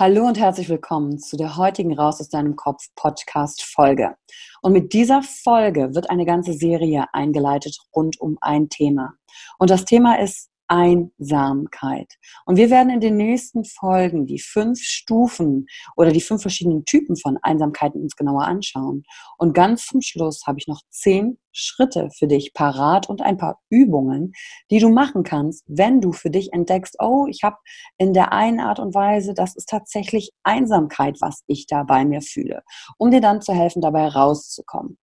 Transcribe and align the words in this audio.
Hallo 0.00 0.28
und 0.28 0.38
herzlich 0.38 0.68
willkommen 0.68 1.18
zu 1.18 1.36
der 1.36 1.56
heutigen 1.56 1.92
Raus 1.92 2.20
aus 2.20 2.28
deinem 2.28 2.54
Kopf 2.54 2.84
Podcast 2.94 3.64
Folge. 3.64 4.14
Und 4.62 4.72
mit 4.72 4.92
dieser 4.92 5.24
Folge 5.24 5.92
wird 5.92 6.08
eine 6.08 6.24
ganze 6.24 6.52
Serie 6.52 7.06
eingeleitet 7.12 7.76
rund 7.96 8.20
um 8.20 8.38
ein 8.40 8.68
Thema. 8.68 9.14
Und 9.58 9.70
das 9.70 9.84
Thema 9.84 10.20
ist 10.20 10.50
Einsamkeit. 10.68 12.14
Und 12.46 12.56
wir 12.56 12.70
werden 12.70 12.90
in 12.90 13.00
den 13.00 13.16
nächsten 13.16 13.64
Folgen 13.64 14.26
die 14.26 14.38
fünf 14.38 14.80
Stufen 14.80 15.66
oder 15.96 16.12
die 16.12 16.20
fünf 16.20 16.42
verschiedenen 16.42 16.84
Typen 16.84 17.16
von 17.16 17.38
Einsamkeiten 17.42 18.02
uns 18.02 18.16
genauer 18.16 18.44
anschauen. 18.44 19.02
Und 19.38 19.54
ganz 19.54 19.86
zum 19.86 20.00
Schluss 20.00 20.42
habe 20.46 20.58
ich 20.58 20.68
noch 20.68 20.82
zehn 20.90 21.38
Schritte 21.52 22.08
für 22.16 22.28
dich 22.28 22.52
parat 22.54 23.08
und 23.08 23.20
ein 23.20 23.36
paar 23.36 23.58
Übungen, 23.68 24.32
die 24.70 24.78
du 24.78 24.90
machen 24.90 25.24
kannst, 25.24 25.64
wenn 25.66 26.00
du 26.00 26.12
für 26.12 26.30
dich 26.30 26.52
entdeckst, 26.52 26.96
oh, 27.00 27.26
ich 27.28 27.42
habe 27.42 27.56
in 27.96 28.14
der 28.14 28.32
einen 28.32 28.60
Art 28.60 28.78
und 28.78 28.94
Weise, 28.94 29.34
das 29.34 29.56
ist 29.56 29.68
tatsächlich 29.68 30.30
Einsamkeit, 30.44 31.16
was 31.20 31.42
ich 31.46 31.66
da 31.66 31.82
bei 31.82 32.04
mir 32.04 32.22
fühle, 32.22 32.62
um 32.96 33.10
dir 33.10 33.20
dann 33.20 33.42
zu 33.42 33.52
helfen, 33.52 33.82
dabei 33.82 34.06
rauszukommen. 34.06 34.98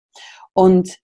Und 0.52 0.98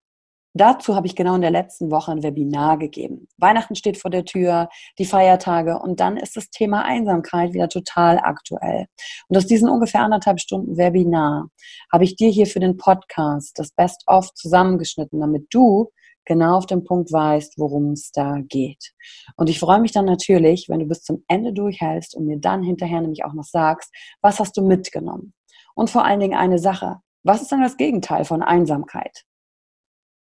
Dazu 0.52 0.96
habe 0.96 1.06
ich 1.06 1.14
genau 1.14 1.36
in 1.36 1.42
der 1.42 1.52
letzten 1.52 1.92
Woche 1.92 2.10
ein 2.10 2.24
Webinar 2.24 2.76
gegeben. 2.76 3.28
Weihnachten 3.38 3.76
steht 3.76 3.98
vor 3.98 4.10
der 4.10 4.24
Tür, 4.24 4.68
die 4.98 5.04
Feiertage 5.04 5.78
und 5.78 6.00
dann 6.00 6.16
ist 6.16 6.36
das 6.36 6.50
Thema 6.50 6.84
Einsamkeit 6.84 7.52
wieder 7.52 7.68
total 7.68 8.18
aktuell. 8.18 8.86
Und 9.28 9.36
aus 9.36 9.46
diesen 9.46 9.68
ungefähr 9.68 10.02
anderthalb 10.02 10.40
Stunden 10.40 10.76
Webinar 10.76 11.50
habe 11.92 12.02
ich 12.04 12.16
dir 12.16 12.30
hier 12.30 12.46
für 12.46 12.58
den 12.58 12.76
Podcast 12.76 13.58
das 13.58 13.70
Best-of 13.70 14.34
zusammengeschnitten, 14.34 15.20
damit 15.20 15.46
du 15.50 15.92
genau 16.24 16.56
auf 16.56 16.66
den 16.66 16.84
Punkt 16.84 17.12
weißt, 17.12 17.54
worum 17.56 17.92
es 17.92 18.10
da 18.10 18.38
geht. 18.48 18.92
Und 19.36 19.48
ich 19.48 19.60
freue 19.60 19.80
mich 19.80 19.92
dann 19.92 20.04
natürlich, 20.04 20.68
wenn 20.68 20.80
du 20.80 20.86
bis 20.86 21.02
zum 21.02 21.24
Ende 21.28 21.52
durchhältst 21.52 22.16
und 22.16 22.26
mir 22.26 22.38
dann 22.38 22.62
hinterher 22.62 23.00
nämlich 23.00 23.24
auch 23.24 23.34
noch 23.34 23.44
sagst, 23.44 23.92
was 24.20 24.40
hast 24.40 24.56
du 24.56 24.62
mitgenommen? 24.62 25.32
Und 25.74 25.90
vor 25.90 26.04
allen 26.04 26.20
Dingen 26.20 26.36
eine 26.36 26.58
Sache. 26.58 26.96
Was 27.22 27.42
ist 27.42 27.52
dann 27.52 27.62
das 27.62 27.76
Gegenteil 27.76 28.24
von 28.24 28.42
Einsamkeit? 28.42 29.24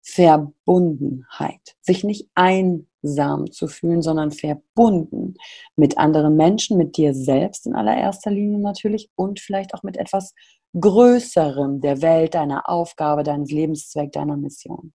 Verbundenheit. 0.03 1.77
Sich 1.81 2.05
nicht 2.05 2.29
einsam 2.35 3.51
zu 3.51 3.69
fühlen, 3.69 4.03
sondern 4.03 4.31
verbunden 4.31 5.35
mit 5.77 5.99
anderen 5.99 6.37
Menschen, 6.37 6.77
mit 6.77 6.97
dir 6.97 7.15
selbst 7.15 7.67
in 7.67 7.75
allererster 7.75 8.31
Linie 8.31 8.59
natürlich 8.59 9.11
und 9.15 9.41
vielleicht 9.41 9.75
auch 9.75 9.83
mit 9.83 9.97
etwas 9.97 10.35
Größerem 10.79 11.81
der 11.81 12.01
Welt, 12.03 12.35
deiner 12.35 12.69
Aufgabe, 12.69 13.23
deines 13.23 13.51
Lebenszweck, 13.51 14.13
deiner 14.13 14.37
Mission. 14.37 14.93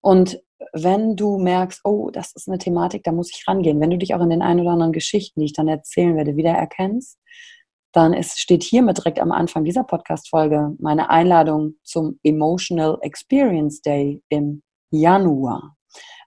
Und 0.00 0.40
wenn 0.72 1.16
du 1.16 1.38
merkst, 1.38 1.80
oh, 1.84 2.10
das 2.10 2.32
ist 2.34 2.48
eine 2.48 2.58
Thematik, 2.58 3.04
da 3.04 3.12
muss 3.12 3.30
ich 3.30 3.46
rangehen, 3.46 3.80
wenn 3.80 3.90
du 3.90 3.98
dich 3.98 4.14
auch 4.14 4.20
in 4.20 4.30
den 4.30 4.42
ein 4.42 4.60
oder 4.60 4.70
anderen 4.70 4.92
Geschichten, 4.92 5.40
die 5.40 5.46
ich 5.46 5.52
dann 5.52 5.68
erzählen 5.68 6.16
werde, 6.16 6.36
wiedererkennst, 6.36 7.18
dann 7.94 8.12
ist, 8.12 8.40
steht 8.40 8.64
hiermit 8.64 8.98
direkt 8.98 9.20
am 9.20 9.30
Anfang 9.30 9.64
dieser 9.64 9.84
Podcast-Folge 9.84 10.74
meine 10.80 11.10
Einladung 11.10 11.74
zum 11.84 12.18
Emotional 12.24 12.98
Experience 13.02 13.80
Day 13.82 14.20
im 14.28 14.62
Januar. 14.90 15.76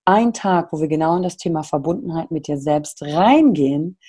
Ein 0.05 0.31
Tag, 0.31 0.71
wo 0.71 0.79
wir 0.79 0.87
genau 0.87 1.17
in 1.17 1.23
das 1.23 1.35
Thema 1.35 1.63
Verbundenheit 1.63 2.31
mit 2.31 2.47
dir 2.47 2.57
selbst 2.57 3.01
reingehen, 3.01 3.99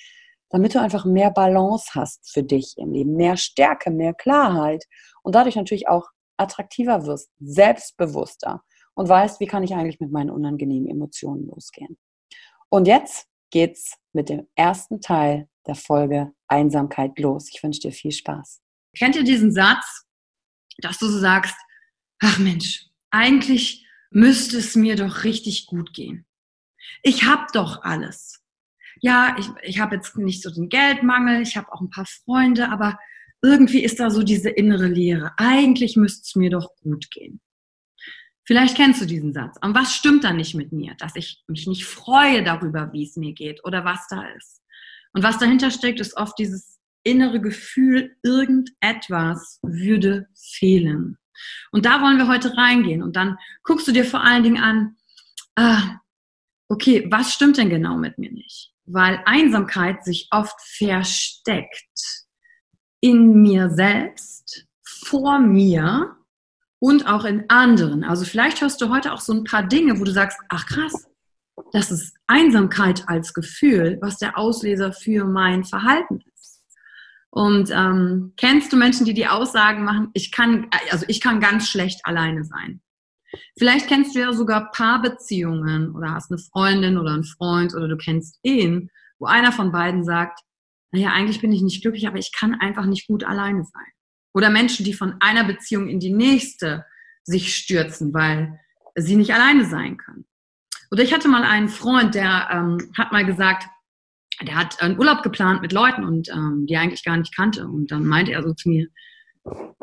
damit 0.49 0.73
du 0.73 0.79
einfach 0.79 1.03
mehr 1.03 1.31
Balance 1.31 1.91
hast 1.93 2.31
für 2.31 2.43
dich 2.43 2.75
im 2.77 2.93
Leben, 2.93 3.17
mehr 3.17 3.35
Stärke, 3.35 3.91
mehr 3.91 4.13
Klarheit 4.13 4.85
und 5.21 5.35
dadurch 5.35 5.57
natürlich 5.57 5.89
auch 5.89 6.07
attraktiver 6.37 7.05
wirst, 7.05 7.29
selbstbewusster 7.41 8.63
und 8.93 9.09
weißt, 9.09 9.41
wie 9.41 9.47
kann 9.47 9.63
ich 9.63 9.75
eigentlich 9.75 9.99
mit 9.99 10.13
meinen 10.13 10.29
unangenehmen 10.29 10.89
Emotionen 10.89 11.45
losgehen. 11.47 11.97
Und 12.69 12.87
jetzt 12.87 13.27
geht's 13.51 13.97
mit 14.13 14.29
dem 14.29 14.47
ersten 14.55 15.01
Teil 15.01 15.49
der 15.67 15.75
Folge 15.75 16.33
Einsamkeit 16.47 17.17
los. 17.19 17.49
Ich 17.53 17.61
wünsche 17.63 17.81
dir 17.81 17.91
viel 17.91 18.11
Spaß. 18.11 18.61
Kennt 18.97 19.15
ihr 19.15 19.23
diesen 19.23 19.51
Satz, 19.51 20.05
dass 20.79 20.97
du 20.97 21.07
so 21.07 21.19
sagst, 21.19 21.55
ach 22.19 22.39
Mensch, 22.39 22.87
eigentlich 23.11 23.85
müsste 24.11 24.57
es 24.57 24.75
mir 24.75 24.95
doch 24.95 25.23
richtig 25.23 25.67
gut 25.67 25.93
gehen. 25.93 26.25
Ich 27.03 27.23
habe 27.25 27.45
doch 27.53 27.83
alles. 27.83 28.43
Ja, 29.01 29.35
ich, 29.39 29.47
ich 29.61 29.79
habe 29.79 29.95
jetzt 29.95 30.17
nicht 30.17 30.41
so 30.41 30.49
den 30.49 30.69
Geldmangel, 30.69 31.41
ich 31.41 31.55
habe 31.55 31.71
auch 31.71 31.81
ein 31.81 31.89
paar 31.89 32.05
Freunde, 32.05 32.69
aber 32.69 32.99
irgendwie 33.41 33.83
ist 33.83 33.99
da 33.99 34.09
so 34.09 34.23
diese 34.23 34.49
innere 34.49 34.87
Leere. 34.87 35.31
Eigentlich 35.37 35.95
müsste 35.95 36.23
es 36.25 36.35
mir 36.35 36.49
doch 36.49 36.75
gut 36.81 37.09
gehen. 37.11 37.39
Vielleicht 38.43 38.75
kennst 38.75 38.99
du 38.99 39.05
diesen 39.05 39.31
Satz. 39.31 39.57
Und 39.61 39.75
was 39.75 39.93
stimmt 39.93 40.23
da 40.23 40.33
nicht 40.33 40.55
mit 40.55 40.71
mir? 40.71 40.95
Dass 40.95 41.15
ich 41.15 41.43
mich 41.47 41.67
nicht 41.67 41.85
freue 41.85 42.43
darüber, 42.43 42.91
wie 42.91 43.03
es 43.03 43.15
mir 43.15 43.33
geht 43.33 43.63
oder 43.63 43.85
was 43.85 44.07
da 44.09 44.27
ist. 44.29 44.63
Und 45.13 45.23
was 45.23 45.37
dahinter 45.37 45.71
steckt, 45.71 45.99
ist 45.99 46.17
oft 46.17 46.37
dieses 46.37 46.79
innere 47.03 47.39
Gefühl, 47.41 48.15
irgendetwas 48.23 49.59
würde 49.61 50.27
fehlen. 50.35 51.17
Und 51.71 51.85
da 51.85 52.01
wollen 52.01 52.17
wir 52.17 52.27
heute 52.27 52.55
reingehen. 52.57 53.01
Und 53.01 53.15
dann 53.15 53.37
guckst 53.63 53.87
du 53.87 53.91
dir 53.91 54.05
vor 54.05 54.23
allen 54.23 54.43
Dingen 54.43 54.61
an, 54.61 54.97
ah, 55.55 55.99
okay, 56.67 57.07
was 57.09 57.33
stimmt 57.33 57.57
denn 57.57 57.69
genau 57.69 57.97
mit 57.97 58.17
mir 58.17 58.31
nicht? 58.31 58.73
Weil 58.85 59.21
Einsamkeit 59.25 60.03
sich 60.03 60.27
oft 60.31 60.59
versteckt 60.61 62.25
in 63.01 63.41
mir 63.41 63.69
selbst, 63.69 64.65
vor 64.83 65.39
mir 65.39 66.17
und 66.79 67.07
auch 67.07 67.25
in 67.25 67.49
anderen. 67.49 68.03
Also 68.03 68.25
vielleicht 68.25 68.61
hörst 68.61 68.81
du 68.81 68.89
heute 68.89 69.13
auch 69.13 69.21
so 69.21 69.33
ein 69.33 69.43
paar 69.43 69.63
Dinge, 69.63 69.99
wo 69.99 70.03
du 70.03 70.11
sagst, 70.11 70.37
ach 70.49 70.65
krass, 70.65 71.08
das 71.71 71.91
ist 71.91 72.17
Einsamkeit 72.27 73.07
als 73.07 73.33
Gefühl, 73.33 73.97
was 74.01 74.17
der 74.17 74.37
Auslöser 74.37 74.93
für 74.93 75.25
mein 75.25 75.63
Verhalten 75.63 76.21
ist. 76.33 76.63
Und 77.31 77.69
ähm, 77.71 78.33
kennst 78.37 78.73
du 78.73 78.77
Menschen, 78.77 79.05
die 79.05 79.13
die 79.13 79.27
Aussagen 79.27 79.83
machen, 79.83 80.09
ich 80.13 80.31
kann, 80.31 80.67
also 80.91 81.05
ich 81.07 81.21
kann 81.21 81.39
ganz 81.39 81.69
schlecht 81.69 82.01
alleine 82.03 82.43
sein. 82.43 82.81
Vielleicht 83.57 83.87
kennst 83.87 84.15
du 84.15 84.19
ja 84.19 84.33
sogar 84.33 84.71
Paarbeziehungen 84.71 85.95
oder 85.95 86.13
hast 86.13 86.31
eine 86.31 86.39
Freundin 86.39 86.97
oder 86.97 87.11
einen 87.11 87.23
Freund 87.23 87.75
oder 87.75 87.87
du 87.87 87.97
kennst 87.97 88.39
ihn, 88.41 88.89
wo 89.19 89.27
einer 89.27 89.51
von 89.51 89.71
beiden 89.71 90.03
sagt, 90.03 90.39
naja, 90.91 91.11
eigentlich 91.11 91.39
bin 91.39 91.51
ich 91.51 91.61
nicht 91.61 91.83
glücklich, 91.83 92.07
aber 92.07 92.17
ich 92.17 92.31
kann 92.31 92.55
einfach 92.55 92.85
nicht 92.85 93.07
gut 93.07 93.23
alleine 93.23 93.63
sein. 93.63 93.91
Oder 94.33 94.49
Menschen, 94.49 94.85
die 94.85 94.93
von 94.93 95.15
einer 95.19 95.43
Beziehung 95.43 95.87
in 95.87 95.99
die 95.99 96.13
nächste 96.13 96.85
sich 97.23 97.55
stürzen, 97.55 98.13
weil 98.13 98.59
sie 98.95 99.15
nicht 99.15 99.33
alleine 99.33 99.65
sein 99.65 99.97
können. 99.97 100.25
Oder 100.91 101.03
ich 101.03 101.13
hatte 101.13 101.27
mal 101.27 101.43
einen 101.43 101.69
Freund, 101.69 102.15
der 102.15 102.49
ähm, 102.51 102.91
hat 102.97 103.11
mal 103.11 103.25
gesagt, 103.25 103.67
der 104.41 104.55
hat 104.55 104.81
einen 104.81 104.97
Urlaub 104.97 105.21
geplant 105.21 105.61
mit 105.61 105.71
Leuten 105.71 106.03
und 106.03 106.29
ähm, 106.29 106.65
die 106.65 106.73
er 106.73 106.81
eigentlich 106.81 107.03
gar 107.03 107.17
nicht 107.17 107.35
kannte. 107.35 107.67
Und 107.67 107.91
dann 107.91 108.05
meinte 108.05 108.31
er 108.31 108.43
so 108.43 108.53
zu 108.53 108.69
mir, 108.69 108.87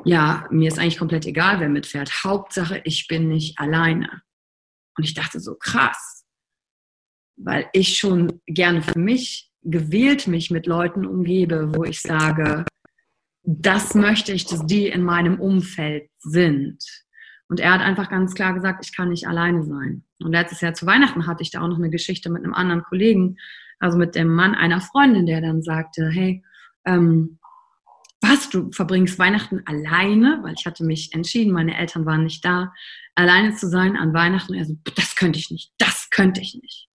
ja, 0.04 0.46
mir 0.50 0.68
ist 0.68 0.78
eigentlich 0.78 0.98
komplett 0.98 1.26
egal, 1.26 1.60
wer 1.60 1.68
mitfährt. 1.68 2.24
Hauptsache, 2.24 2.80
ich 2.84 3.06
bin 3.06 3.28
nicht 3.28 3.58
alleine. 3.58 4.22
Und 4.96 5.04
ich 5.04 5.14
dachte 5.14 5.40
so, 5.40 5.54
krass, 5.56 6.24
weil 7.36 7.68
ich 7.72 7.98
schon 7.98 8.40
gerne 8.46 8.82
für 8.82 8.98
mich 8.98 9.50
gewählt 9.62 10.26
mich 10.26 10.50
mit 10.50 10.66
Leuten 10.66 11.04
umgebe, 11.04 11.72
wo 11.74 11.84
ich 11.84 12.00
sage, 12.00 12.64
das 13.42 13.94
möchte 13.94 14.32
ich, 14.32 14.46
dass 14.46 14.64
die 14.64 14.88
in 14.88 15.02
meinem 15.02 15.40
Umfeld 15.40 16.08
sind. 16.18 16.78
Und 17.48 17.60
er 17.60 17.72
hat 17.72 17.80
einfach 17.80 18.10
ganz 18.10 18.34
klar 18.34 18.54
gesagt, 18.54 18.84
ich 18.84 18.96
kann 18.96 19.10
nicht 19.10 19.28
alleine 19.28 19.62
sein. 19.62 20.04
Und 20.20 20.32
letztes 20.32 20.60
Jahr 20.60 20.74
zu 20.74 20.86
Weihnachten 20.86 21.26
hatte 21.26 21.42
ich 21.42 21.50
da 21.50 21.60
auch 21.60 21.68
noch 21.68 21.78
eine 21.78 21.90
Geschichte 21.90 22.30
mit 22.30 22.42
einem 22.42 22.54
anderen 22.54 22.82
Kollegen, 22.82 23.36
also 23.78 23.98
mit 23.98 24.14
dem 24.14 24.34
Mann 24.34 24.54
einer 24.54 24.80
Freundin, 24.80 25.26
der 25.26 25.40
dann 25.40 25.62
sagte, 25.62 26.08
hey, 26.08 26.42
ähm, 26.84 27.38
was, 28.20 28.48
du 28.48 28.72
verbringst 28.72 29.18
Weihnachten 29.18 29.62
alleine? 29.66 30.40
Weil 30.42 30.54
ich 30.58 30.66
hatte 30.66 30.84
mich 30.84 31.12
entschieden, 31.14 31.52
meine 31.52 31.76
Eltern 31.76 32.06
waren 32.06 32.24
nicht 32.24 32.44
da, 32.44 32.72
alleine 33.14 33.54
zu 33.54 33.68
sein 33.68 33.96
an 33.96 34.14
Weihnachten. 34.14 34.52
Und 34.52 34.58
er 34.58 34.64
so, 34.64 34.76
das 34.96 35.14
könnte 35.14 35.38
ich 35.38 35.50
nicht, 35.50 35.72
das 35.78 36.10
könnte 36.10 36.40
ich 36.40 36.58
nicht. 36.60 36.88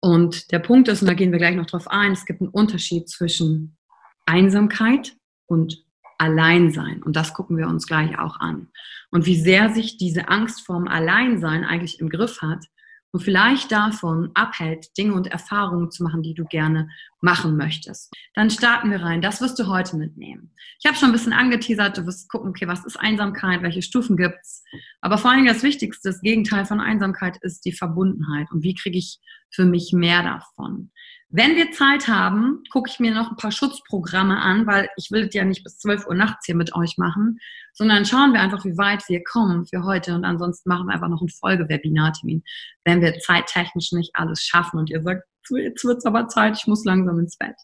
Und 0.00 0.50
der 0.50 0.60
Punkt 0.60 0.88
ist, 0.88 1.02
und 1.02 1.08
da 1.08 1.14
gehen 1.14 1.32
wir 1.32 1.38
gleich 1.38 1.56
noch 1.56 1.66
drauf 1.66 1.88
ein, 1.88 2.12
es 2.12 2.24
gibt 2.24 2.40
einen 2.40 2.50
Unterschied 2.50 3.08
zwischen 3.08 3.76
Einsamkeit 4.24 5.14
und 5.46 5.84
Alleinsein. 6.20 7.02
Und 7.02 7.16
das 7.16 7.32
gucken 7.32 7.56
wir 7.56 7.66
uns 7.66 7.86
gleich 7.86 8.18
auch 8.18 8.38
an. 8.40 8.68
Und 9.10 9.26
wie 9.26 9.40
sehr 9.40 9.70
sich 9.70 9.96
diese 9.96 10.28
Angst 10.28 10.66
vorm 10.66 10.86
Alleinsein 10.86 11.64
eigentlich 11.64 11.98
im 11.98 12.10
Griff 12.10 12.42
hat 12.42 12.66
und 13.12 13.22
vielleicht 13.22 13.72
davon 13.72 14.30
abhält, 14.34 14.96
Dinge 14.98 15.14
und 15.14 15.26
Erfahrungen 15.26 15.90
zu 15.90 16.04
machen, 16.04 16.22
die 16.22 16.34
du 16.34 16.44
gerne 16.44 16.88
machen 17.20 17.56
möchtest. 17.56 18.12
Dann 18.34 18.50
starten 18.50 18.90
wir 18.90 19.02
rein. 19.02 19.22
Das 19.22 19.40
wirst 19.40 19.58
du 19.58 19.66
heute 19.66 19.96
mitnehmen. 19.96 20.54
Ich 20.78 20.86
habe 20.86 20.96
schon 20.96 21.08
ein 21.08 21.12
bisschen 21.12 21.32
angeteasert, 21.32 21.96
du 21.96 22.06
wirst 22.06 22.30
gucken, 22.30 22.50
okay, 22.50 22.68
was 22.68 22.84
ist 22.84 23.00
Einsamkeit, 23.00 23.62
welche 23.62 23.82
Stufen 23.82 24.16
gibt's? 24.16 24.62
Aber 25.00 25.18
vor 25.18 25.30
allem 25.30 25.46
das 25.46 25.62
Wichtigste, 25.62 26.10
das 26.10 26.20
Gegenteil 26.20 26.66
von 26.66 26.80
Einsamkeit 26.80 27.38
ist 27.40 27.64
die 27.64 27.72
Verbundenheit. 27.72 28.48
Und 28.52 28.62
wie 28.62 28.74
kriege 28.74 28.98
ich 28.98 29.18
für 29.50 29.64
mich 29.64 29.92
mehr 29.92 30.22
davon? 30.22 30.92
Wenn 31.32 31.54
wir 31.54 31.70
Zeit 31.70 32.08
haben, 32.08 32.64
gucke 32.72 32.90
ich 32.90 32.98
mir 32.98 33.14
noch 33.14 33.30
ein 33.30 33.36
paar 33.36 33.52
Schutzprogramme 33.52 34.40
an, 34.40 34.66
weil 34.66 34.88
ich 34.96 35.12
will 35.12 35.28
es 35.28 35.34
ja 35.34 35.44
nicht 35.44 35.62
bis 35.62 35.78
12 35.78 36.08
Uhr 36.08 36.16
nachts 36.16 36.44
hier 36.44 36.56
mit 36.56 36.74
euch 36.74 36.98
machen, 36.98 37.38
sondern 37.72 38.04
schauen 38.04 38.32
wir 38.32 38.40
einfach, 38.40 38.64
wie 38.64 38.76
weit 38.76 39.08
wir 39.08 39.22
kommen 39.22 39.64
für 39.64 39.84
heute 39.84 40.16
und 40.16 40.24
ansonsten 40.24 40.68
machen 40.68 40.88
wir 40.88 40.94
einfach 40.94 41.08
noch 41.08 41.20
einen 41.20 41.28
Folgewebinartermin, 41.28 42.42
wenn 42.84 43.00
wir 43.00 43.16
zeittechnisch 43.20 43.92
nicht 43.92 44.10
alles 44.14 44.42
schaffen 44.42 44.80
und 44.80 44.90
ihr 44.90 45.02
sagt, 45.02 45.22
jetzt 45.50 45.84
wird 45.84 45.98
es 45.98 46.04
aber 46.04 46.26
Zeit, 46.26 46.58
ich 46.58 46.66
muss 46.66 46.84
langsam 46.84 47.20
ins 47.20 47.36
Bett. 47.36 47.56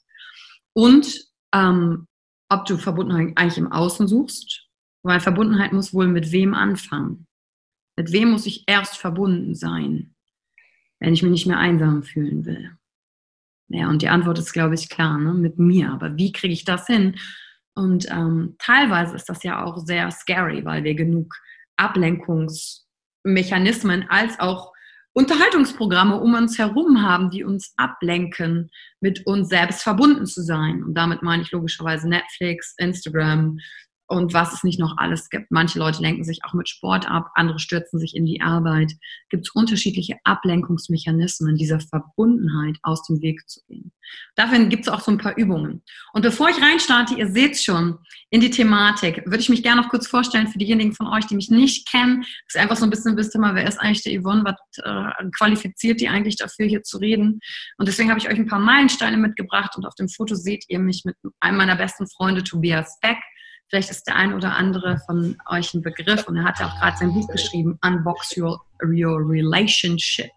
Und 0.73 1.27
ähm, 1.53 2.07
ob 2.49 2.67
du 2.67 2.79
Verbundenheit 2.79 3.37
eigentlich 3.37 3.59
im 3.59 3.73
Außen 3.73 4.07
suchst, 4.07 4.69
weil 5.03 5.19
Verbundenheit 5.19 5.73
muss 5.73 5.93
wohl 5.93 6.07
mit 6.07 6.31
wem 6.31 6.55
anfangen. 6.55 7.27
Mit 7.97 8.13
wem 8.13 8.31
muss 8.31 8.47
ich 8.47 8.63
erst 8.69 8.97
verbunden 8.97 9.57
sein, 9.57 10.15
wenn 11.01 11.15
ich 11.15 11.25
mich 11.25 11.33
nicht 11.33 11.47
mehr 11.47 11.59
einsam 11.59 12.05
fühlen 12.05 12.45
will? 12.45 12.77
Ja, 13.69 13.89
und 13.89 14.03
die 14.03 14.09
Antwort 14.09 14.39
ist, 14.39 14.53
glaube 14.53 14.75
ich, 14.75 14.89
klar, 14.89 15.19
ne? 15.19 15.35
mit 15.35 15.59
mir. 15.59 15.93
Aber 15.93 16.17
wie 16.17 16.31
kriege 16.33 16.55
ich 16.55 16.65
das 16.65 16.87
hin? 16.87 17.17
Und 17.75 18.09
ähm, 18.11 18.55
teilweise 18.59 19.15
ist 19.17 19.29
das 19.29 19.43
ja 19.43 19.63
auch 19.65 19.79
sehr 19.79 20.11
scary, 20.11 20.65
weil 20.65 20.85
wir 20.85 20.95
genug 20.95 21.35
Ablenkungsmechanismen 21.77 24.09
als 24.09 24.41
auch 24.41 24.73
Unterhaltungsprogramme 25.13 26.19
um 26.21 26.35
uns 26.35 26.59
herum 26.59 27.03
haben, 27.03 27.31
die 27.31 27.43
uns 27.43 27.73
ablenken, 27.77 28.71
mit 29.01 29.27
uns 29.27 29.49
selbst 29.49 29.83
verbunden 29.83 30.27
zu 30.27 30.43
sein. 30.43 30.85
Und 30.85 30.95
damit 30.95 31.23
meine 31.23 31.43
ich 31.43 31.51
logischerweise 31.53 32.09
Netflix, 32.09 32.75
Instagram, 32.77 33.59
und 34.09 34.33
was 34.33 34.53
es 34.53 34.65
nicht 34.65 34.79
noch 34.79 34.97
alles 34.99 35.31
gibt. 35.31 35.51
Manche 35.51 35.79
Leute 35.79 36.01
lenken 36.01 36.25
sich 36.25 36.45
auch 36.45 36.55
mit 36.55 36.69
Sport 36.69 37.11
ab, 37.11 37.31
andere 37.35 37.59
stürzen 37.59 37.99
sich 37.99 38.15
in 38.15 38.25
die 38.25 38.41
Arbeit. 38.41 38.93
Gibt 39.31 39.47
es 39.47 39.55
unterschiedliche 39.55 40.17
Ablenkungsmechanismen, 40.25 41.57
dieser 41.57 41.81
Verbundenheit 41.81 42.77
aus 42.83 43.03
dem 43.07 43.21
Weg 43.21 43.49
zu 43.49 43.61
gehen. 43.67 43.93
Dafür 44.37 44.65
gibt 44.67 44.87
es 44.87 44.93
auch 44.93 45.01
so 45.01 45.11
ein 45.11 45.19
paar 45.19 45.37
Übungen. 45.37 45.83
Und 46.13 46.23
bevor 46.23 46.49
ich 46.49 46.61
reinstarte, 46.61 47.15
ihr 47.15 47.29
seht 47.29 47.61
schon 47.61 47.99
in 48.31 48.41
die 48.41 48.51
Thematik, 48.51 49.23
würde 49.27 49.41
ich 49.41 49.49
mich 49.49 49.63
gerne 49.63 49.83
noch 49.83 49.89
kurz 49.89 50.07
vorstellen 50.07 50.49
für 50.49 50.59
diejenigen 50.59 50.93
von 50.93 51.09
euch, 51.09 51.27
die 51.27 51.35
mich 51.35 51.51
nicht 51.51 51.91
kennen. 51.91 52.21
Das 52.21 52.55
ist 52.55 52.61
einfach 52.61 52.77
so 52.77 52.85
ein 52.85 52.91
bisschen, 52.91 53.17
wisst 53.17 53.35
ihr 53.35 53.41
mal, 53.41 53.55
wer 53.55 53.67
ist 53.67 53.79
eigentlich 53.79 54.03
der 54.03 54.21
Yvonne, 54.21 54.45
was 54.45 54.55
äh, 54.85 55.31
qualifiziert 55.37 56.01
die 56.01 56.09
eigentlich 56.09 56.37
dafür, 56.37 56.67
hier 56.67 56.83
zu 56.83 56.99
reden? 56.99 57.41
Und 57.79 57.89
deswegen 57.89 58.11
habe 58.11 58.21
ich 58.21 58.29
euch 58.29 58.39
ein 58.39 58.47
paar 58.47 58.61
Meilensteine 58.61 59.17
mitgebracht 59.17 59.77
und 59.77 59.85
auf 59.85 59.95
dem 59.95 60.09
Foto 60.09 60.35
seht 60.35 60.65
ihr 60.69 60.79
mich 60.79 61.03
mit 61.05 61.17
einem 61.41 61.59
meiner 61.59 61.77
besten 61.77 62.07
Freunde, 62.07 62.45
Tobias 62.45 62.99
Beck. 63.01 63.19
Vielleicht 63.69 63.91
ist 63.91 64.05
der 64.07 64.17
ein 64.17 64.33
oder 64.33 64.55
andere 64.55 64.99
von 65.07 65.37
euch 65.51 65.75
ein 65.75 65.83
Begriff 65.83 66.29
und 66.29 66.37
er 66.37 66.45
hat 66.45 66.61
ja 66.61 66.69
auch 66.69 66.81
gerade 66.81 66.97
sein 66.97 67.13
Buch 67.13 67.29
geschrieben, 67.29 67.79
Unbox 67.85 68.37
Your, 68.37 68.61
Your 68.83 69.19
Relationship. 69.29 70.31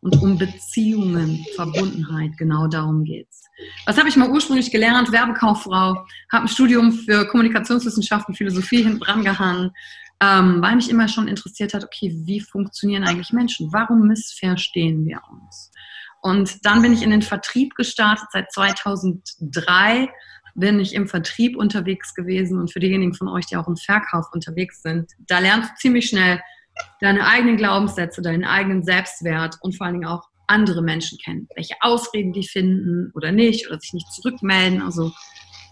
Und 0.00 0.16
um 0.22 0.38
Beziehungen, 0.38 1.44
Verbundenheit, 1.56 2.36
genau 2.36 2.68
darum 2.68 3.04
geht's. 3.04 3.42
Was 3.86 3.98
habe 3.98 4.08
ich 4.08 4.16
mal 4.16 4.30
ursprünglich 4.30 4.70
gelernt? 4.70 5.10
Werbekauffrau, 5.10 6.06
habe 6.30 6.44
ein 6.44 6.48
Studium 6.48 6.92
für 6.92 7.26
Kommunikationswissenschaften, 7.26 8.34
Philosophie 8.34 8.84
hinten 8.84 9.00
dran 9.00 9.24
gehangen, 9.24 9.72
ähm, 10.20 10.62
weil 10.62 10.76
mich 10.76 10.90
immer 10.90 11.08
schon 11.08 11.26
interessiert 11.26 11.74
hat, 11.74 11.84
okay, 11.84 12.12
wie 12.24 12.40
funktionieren 12.40 13.04
eigentlich 13.04 13.32
Menschen? 13.32 13.72
Warum 13.72 14.06
missverstehen 14.06 15.04
wir 15.04 15.20
uns? 15.30 15.72
Und 16.20 16.64
dann 16.64 16.82
bin 16.82 16.92
ich 16.92 17.02
in 17.02 17.10
den 17.10 17.22
Vertrieb 17.22 17.74
gestartet 17.74 18.26
seit 18.32 18.52
2003 18.52 20.08
bin 20.58 20.80
ich 20.80 20.94
im 20.94 21.08
Vertrieb 21.08 21.56
unterwegs 21.56 22.14
gewesen 22.14 22.58
und 22.58 22.72
für 22.72 22.80
diejenigen 22.80 23.14
von 23.14 23.28
euch, 23.28 23.46
die 23.46 23.56
auch 23.56 23.68
im 23.68 23.76
Verkauf 23.76 24.26
unterwegs 24.32 24.82
sind, 24.82 25.10
da 25.26 25.38
lernst 25.38 25.70
du 25.70 25.74
ziemlich 25.76 26.08
schnell 26.08 26.40
deine 27.00 27.26
eigenen 27.26 27.56
Glaubenssätze, 27.56 28.22
deinen 28.22 28.44
eigenen 28.44 28.82
Selbstwert 28.82 29.56
und 29.62 29.76
vor 29.76 29.86
allen 29.86 30.00
Dingen 30.00 30.08
auch 30.08 30.28
andere 30.46 30.82
Menschen 30.82 31.18
kennen, 31.18 31.48
welche 31.54 31.74
Ausreden 31.80 32.32
die 32.32 32.46
finden 32.46 33.12
oder 33.14 33.32
nicht 33.32 33.68
oder 33.68 33.78
sich 33.78 33.92
nicht 33.92 34.10
zurückmelden. 34.12 34.82
Also 34.82 35.12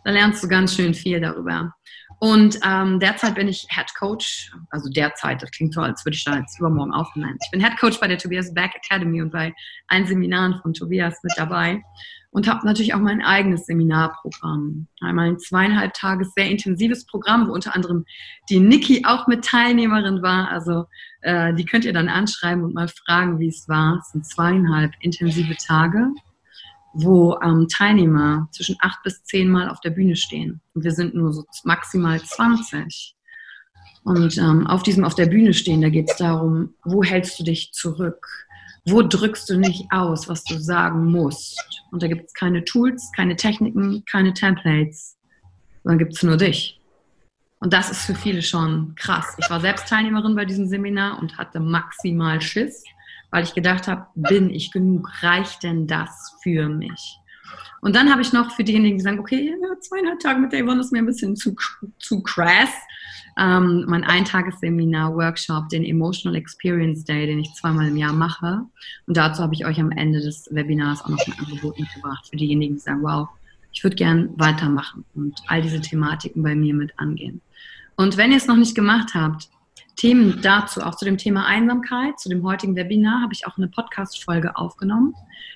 da 0.04 0.10
lernst 0.10 0.42
du 0.42 0.48
ganz 0.48 0.74
schön 0.74 0.94
viel 0.94 1.20
darüber. 1.20 1.72
Und 2.18 2.58
ähm, 2.64 2.98
derzeit 3.00 3.34
bin 3.34 3.48
ich 3.48 3.66
Head 3.68 3.92
Coach, 3.98 4.50
also 4.70 4.88
derzeit, 4.88 5.42
das 5.42 5.50
klingt 5.50 5.74
so, 5.74 5.80
als 5.80 6.04
würde 6.04 6.16
ich 6.16 6.24
da 6.24 6.38
jetzt 6.38 6.58
übermorgen 6.58 6.92
aufnehmen. 6.92 7.36
Ich 7.44 7.50
bin 7.50 7.60
Head 7.60 7.78
Coach 7.78 8.00
bei 8.00 8.08
der 8.08 8.16
Tobias 8.16 8.54
Back 8.54 8.74
Academy 8.74 9.20
und 9.20 9.30
bei 9.30 9.52
allen 9.88 10.06
Seminaren 10.06 10.60
von 10.62 10.72
Tobias 10.72 11.18
mit 11.22 11.32
dabei 11.36 11.82
und 12.36 12.48
habe 12.48 12.66
natürlich 12.66 12.92
auch 12.92 13.00
mein 13.00 13.22
eigenes 13.22 13.64
Seminarprogramm. 13.64 14.88
Einmal 15.00 15.28
ein 15.28 15.38
zweieinhalb 15.38 15.94
Tage 15.94 16.26
sehr 16.26 16.50
intensives 16.50 17.06
Programm, 17.06 17.48
wo 17.48 17.52
unter 17.52 17.74
anderem 17.74 18.04
die 18.50 18.60
Niki 18.60 19.06
auch 19.06 19.26
mit 19.26 19.42
Teilnehmerin 19.42 20.20
war. 20.20 20.50
Also 20.50 20.84
äh, 21.22 21.54
die 21.54 21.64
könnt 21.64 21.86
ihr 21.86 21.94
dann 21.94 22.10
anschreiben 22.10 22.62
und 22.62 22.74
mal 22.74 22.88
fragen, 22.88 23.38
wie 23.38 23.48
es 23.48 23.66
war. 23.70 24.00
Es 24.02 24.12
sind 24.12 24.26
zweieinhalb 24.26 24.92
intensive 25.00 25.56
Tage, 25.56 26.10
wo 26.92 27.38
ähm, 27.40 27.68
Teilnehmer 27.68 28.48
zwischen 28.52 28.76
acht 28.80 29.02
bis 29.02 29.24
zehn 29.24 29.48
Mal 29.48 29.70
auf 29.70 29.80
der 29.80 29.90
Bühne 29.90 30.14
stehen. 30.14 30.60
Und 30.74 30.84
wir 30.84 30.92
sind 30.92 31.14
nur 31.14 31.32
so 31.32 31.46
maximal 31.64 32.20
20. 32.20 33.16
Und 34.04 34.36
ähm, 34.36 34.66
auf 34.66 34.82
diesem 34.82 35.04
auf 35.04 35.14
der 35.14 35.24
Bühne 35.24 35.54
stehen, 35.54 35.80
da 35.80 35.88
geht 35.88 36.10
es 36.10 36.18
darum, 36.18 36.74
wo 36.84 37.02
hältst 37.02 37.40
du 37.40 37.44
dich 37.44 37.72
zurück? 37.72 38.45
Wo 38.86 39.02
drückst 39.02 39.50
du 39.50 39.58
nicht 39.58 39.86
aus, 39.90 40.28
was 40.28 40.44
du 40.44 40.58
sagen 40.58 41.10
musst. 41.10 41.60
Und 41.90 42.02
da 42.02 42.06
gibt 42.06 42.26
es 42.26 42.34
keine 42.34 42.64
Tools, 42.64 43.10
keine 43.16 43.36
Techniken, 43.36 44.04
keine 44.10 44.32
Templates, 44.32 45.16
sondern 45.82 45.98
gibt 45.98 46.14
es 46.14 46.22
nur 46.22 46.36
dich. 46.36 46.80
Und 47.58 47.72
das 47.72 47.90
ist 47.90 48.04
für 48.04 48.14
viele 48.14 48.42
schon 48.42 48.94
krass. 48.96 49.34
Ich 49.38 49.50
war 49.50 49.60
selbst 49.60 49.88
Teilnehmerin 49.88 50.36
bei 50.36 50.44
diesem 50.44 50.68
Seminar 50.68 51.18
und 51.18 51.36
hatte 51.36 51.58
maximal 51.58 52.40
Schiss, 52.40 52.84
weil 53.30 53.44
ich 53.44 53.54
gedacht 53.54 53.88
habe, 53.88 54.06
bin 54.14 54.50
ich 54.50 54.70
genug? 54.70 55.10
Reicht 55.22 55.62
denn 55.62 55.86
das 55.86 56.36
für 56.42 56.68
mich? 56.68 57.18
Und 57.80 57.94
dann 57.94 58.10
habe 58.10 58.22
ich 58.22 58.32
noch 58.32 58.50
für 58.52 58.64
diejenigen, 58.64 58.98
die 58.98 59.02
sagen, 59.02 59.18
okay, 59.18 59.54
zweieinhalb 59.80 60.20
Tage 60.20 60.40
mit 60.40 60.52
der 60.52 60.64
Yvonne 60.64 60.80
ist 60.80 60.92
mir 60.92 60.98
ein 60.98 61.06
bisschen 61.06 61.36
zu, 61.36 61.54
zu 61.98 62.22
crass, 62.22 62.70
ähm, 63.38 63.84
mein 63.86 64.04
Eintagesseminar, 64.04 65.14
Workshop, 65.14 65.68
den 65.68 65.84
Emotional 65.84 66.36
Experience 66.36 67.04
Day, 67.04 67.26
den 67.26 67.40
ich 67.40 67.52
zweimal 67.54 67.88
im 67.88 67.96
Jahr 67.96 68.12
mache. 68.12 68.62
Und 69.06 69.16
dazu 69.16 69.42
habe 69.42 69.54
ich 69.54 69.66
euch 69.66 69.78
am 69.78 69.90
Ende 69.92 70.20
des 70.20 70.48
Webinars 70.50 71.02
auch 71.02 71.08
noch 71.08 71.26
ein 71.26 71.34
Angebot 71.38 71.78
mitgebracht 71.78 72.26
für 72.30 72.36
diejenigen, 72.36 72.74
die 72.74 72.80
sagen, 72.80 73.02
wow, 73.02 73.28
ich 73.72 73.84
würde 73.84 73.96
gern 73.96 74.30
weitermachen 74.36 75.04
und 75.14 75.38
all 75.48 75.60
diese 75.60 75.80
Thematiken 75.80 76.42
bei 76.42 76.54
mir 76.54 76.72
mit 76.72 76.98
angehen. 76.98 77.42
Und 77.94 78.16
wenn 78.16 78.30
ihr 78.30 78.38
es 78.38 78.46
noch 78.46 78.56
nicht 78.56 78.74
gemacht 78.74 79.10
habt, 79.14 79.50
Themen 79.96 80.40
dazu, 80.42 80.82
auch 80.82 80.94
zu 80.94 81.04
dem 81.04 81.16
Thema 81.16 81.46
Einsamkeit, 81.46 82.20
zu 82.20 82.28
dem 82.28 82.44
heutigen 82.44 82.76
Webinar, 82.76 83.22
habe 83.22 83.32
ich 83.32 83.46
auch 83.46 83.56
eine 83.56 83.68
Podcast-Folge 83.68 84.56
aufgenommen. 84.56 85.14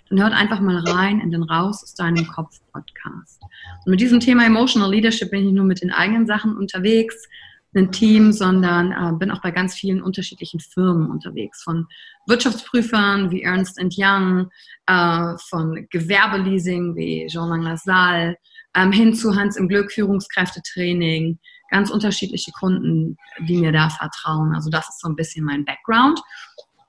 Dann 0.08 0.20
hört 0.20 0.32
einfach 0.32 0.60
mal 0.60 0.78
rein 0.78 1.20
in 1.20 1.30
den 1.30 1.42
Raus 1.42 1.84
aus 1.84 1.94
deinem 1.94 2.26
Kopf 2.26 2.58
Podcast. 2.72 3.42
Und 3.84 3.90
mit 3.90 4.00
diesem 4.00 4.18
Thema 4.18 4.44
Emotional 4.46 4.90
Leadership 4.90 5.30
bin 5.30 5.40
ich 5.40 5.46
nicht 5.46 5.54
nur 5.54 5.64
mit 5.64 5.82
den 5.82 5.92
eigenen 5.92 6.26
Sachen 6.26 6.56
unterwegs, 6.56 7.28
ein 7.74 7.92
Team, 7.92 8.32
sondern 8.32 8.92
äh, 8.92 9.16
bin 9.16 9.30
auch 9.30 9.42
bei 9.42 9.50
ganz 9.52 9.74
vielen 9.74 10.02
unterschiedlichen 10.02 10.58
Firmen 10.58 11.08
unterwegs. 11.08 11.62
Von 11.62 11.86
Wirtschaftsprüfern 12.26 13.30
wie 13.30 13.42
Ernst 13.42 13.80
Young, 13.96 14.50
äh, 14.86 15.36
von 15.48 15.86
Gewerbeleasing 15.90 16.96
wie 16.96 17.26
Jean-Lang 17.28 17.62
LaSalle, 17.62 18.36
ähm, 18.74 18.92
hin 18.92 19.14
zu 19.14 19.34
Hans 19.34 19.56
im 19.56 19.68
Glück 19.68 19.92
Führungskräftetraining, 19.92 21.38
ganz 21.70 21.90
unterschiedliche 21.90 22.52
Kunden, 22.52 23.16
die 23.40 23.56
mir 23.56 23.72
da 23.72 23.88
vertrauen. 23.90 24.54
Also 24.54 24.70
das 24.70 24.88
ist 24.88 25.00
so 25.00 25.08
ein 25.08 25.16
bisschen 25.16 25.44
mein 25.44 25.64
Background. 25.64 26.20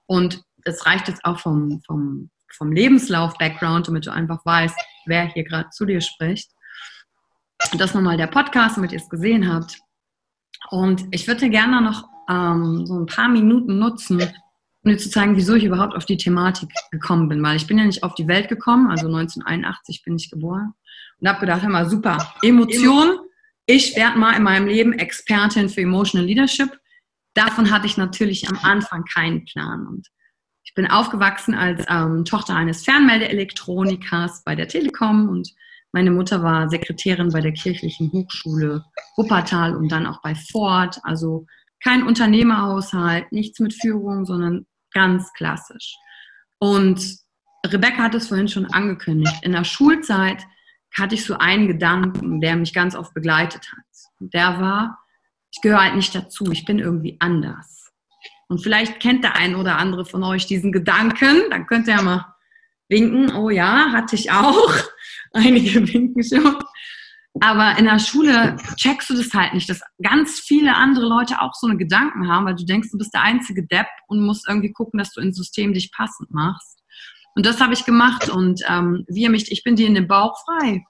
Und 0.05 0.43
es 0.65 0.85
reicht 0.85 1.07
jetzt 1.07 1.23
auch 1.25 1.39
vom, 1.39 1.81
vom, 1.85 2.29
vom 2.55 2.71
Lebenslauf-Background, 2.71 3.87
damit 3.87 4.05
du 4.05 4.11
einfach 4.11 4.45
weißt, 4.45 4.75
wer 5.05 5.25
hier 5.27 5.43
gerade 5.43 5.69
zu 5.69 5.85
dir 5.85 6.01
spricht. 6.01 6.51
Und 7.71 7.79
das 7.79 7.93
nochmal 7.93 8.17
der 8.17 8.27
Podcast, 8.27 8.77
damit 8.77 8.91
ihr 8.91 8.99
es 8.99 9.09
gesehen 9.09 9.51
habt. 9.51 9.79
Und 10.69 11.05
ich 11.11 11.27
würde 11.27 11.49
gerne 11.49 11.81
noch 11.81 12.07
ähm, 12.29 12.85
so 12.85 12.99
ein 12.99 13.05
paar 13.05 13.27
Minuten 13.27 13.79
nutzen, 13.79 14.21
um 14.83 14.91
dir 14.91 14.97
zu 14.97 15.09
zeigen, 15.09 15.35
wieso 15.35 15.55
ich 15.55 15.63
überhaupt 15.63 15.95
auf 15.95 16.05
die 16.05 16.17
Thematik 16.17 16.69
gekommen 16.91 17.29
bin. 17.29 17.41
Weil 17.43 17.57
ich 17.57 17.67
bin 17.67 17.77
ja 17.77 17.85
nicht 17.85 18.03
auf 18.03 18.15
die 18.15 18.27
Welt 18.27 18.49
gekommen, 18.49 18.89
also 18.89 19.07
1981 19.07 20.03
bin 20.03 20.15
ich 20.15 20.31
geboren. 20.31 20.73
Und 21.19 21.27
habe 21.27 21.39
gedacht, 21.39 21.63
mal, 21.67 21.89
super, 21.89 22.33
Emotionen 22.41 23.19
ich 23.65 23.95
werde 23.95 24.17
mal 24.17 24.35
in 24.35 24.43
meinem 24.43 24.67
Leben 24.67 24.93
Expertin 24.93 25.69
für 25.69 25.81
Emotional 25.81 26.27
Leadership. 26.27 26.77
Davon 27.33 27.71
hatte 27.71 27.85
ich 27.85 27.95
natürlich 27.95 28.49
am 28.49 28.59
Anfang 28.63 29.05
keinen 29.05 29.45
Plan. 29.45 29.87
Und 29.87 30.07
ich 30.63 30.73
bin 30.73 30.87
aufgewachsen 30.87 31.53
als 31.53 31.85
ähm, 31.87 32.25
Tochter 32.25 32.55
eines 32.55 32.83
Fernmeldeelektronikers 32.83 34.43
bei 34.43 34.55
der 34.55 34.67
Telekom 34.67 35.29
und 35.29 35.53
meine 35.93 36.11
Mutter 36.11 36.41
war 36.41 36.69
Sekretärin 36.69 37.29
bei 37.29 37.41
der 37.41 37.51
kirchlichen 37.51 38.11
Hochschule 38.11 38.83
Wuppertal 39.17 39.75
und 39.75 39.89
dann 39.89 40.05
auch 40.05 40.21
bei 40.21 40.35
Ford. 40.35 40.99
Also 41.03 41.45
kein 41.83 42.03
Unternehmerhaushalt, 42.03 43.31
nichts 43.31 43.59
mit 43.59 43.73
Führung, 43.73 44.25
sondern 44.25 44.65
ganz 44.93 45.31
klassisch. 45.33 45.95
Und 46.59 47.17
Rebecca 47.65 48.03
hat 48.03 48.15
es 48.15 48.27
vorhin 48.27 48.47
schon 48.47 48.65
angekündigt. 48.65 49.35
In 49.43 49.51
der 49.51 49.63
Schulzeit 49.63 50.45
hatte 50.97 51.15
ich 51.15 51.25
so 51.25 51.37
einen 51.37 51.67
Gedanken, 51.67 52.41
der 52.41 52.55
mich 52.55 52.73
ganz 52.73 52.95
oft 52.95 53.13
begleitet 53.13 53.71
hat. 53.71 53.85
Der 54.19 54.59
war, 54.59 54.99
ich 55.51 55.61
gehöre 55.61 55.81
halt 55.81 55.95
nicht 55.95 56.13
dazu, 56.13 56.51
ich 56.51 56.65
bin 56.65 56.79
irgendwie 56.79 57.17
anders. 57.19 57.91
Und 58.47 58.59
vielleicht 58.59 58.99
kennt 58.99 59.23
der 59.23 59.35
ein 59.35 59.55
oder 59.55 59.77
andere 59.77 60.05
von 60.05 60.23
euch 60.23 60.45
diesen 60.45 60.71
Gedanken, 60.71 61.49
dann 61.49 61.67
könnt 61.67 61.87
ihr 61.87 61.95
ja 61.95 62.01
mal 62.01 62.35
winken, 62.89 63.33
oh 63.33 63.49
ja, 63.49 63.91
hatte 63.91 64.15
ich 64.15 64.31
auch. 64.31 64.73
Einige 65.33 65.87
winken 65.87 66.23
schon. 66.23 66.57
Aber 67.39 67.77
in 67.77 67.85
der 67.85 67.99
Schule 67.99 68.57
checkst 68.75 69.09
du 69.09 69.15
das 69.15 69.33
halt 69.33 69.53
nicht, 69.53 69.69
dass 69.69 69.81
ganz 70.03 70.39
viele 70.39 70.75
andere 70.75 71.05
Leute 71.05 71.41
auch 71.41 71.53
so 71.53 71.67
eine 71.67 71.77
Gedanken 71.77 72.27
haben, 72.27 72.45
weil 72.45 72.55
du 72.55 72.65
denkst, 72.65 72.89
du 72.91 72.97
bist 72.97 73.13
der 73.13 73.21
einzige 73.21 73.65
Depp 73.65 73.87
und 74.07 74.25
musst 74.25 74.47
irgendwie 74.47 74.73
gucken, 74.73 74.97
dass 74.97 75.13
du 75.13 75.21
ins 75.21 75.37
System 75.37 75.73
dich 75.73 75.91
passend 75.91 76.31
machst. 76.31 76.79
Und 77.35 77.45
das 77.45 77.61
habe 77.61 77.73
ich 77.73 77.85
gemacht 77.85 78.29
und 78.29 78.61
ähm, 78.67 79.05
wie 79.07 79.21
ihr 79.21 79.29
mich, 79.29 79.49
ich 79.51 79.63
bin 79.63 79.77
dir 79.77 79.87
in 79.87 79.95
den 79.95 80.07
Bauch 80.07 80.35
frei. 80.43 80.83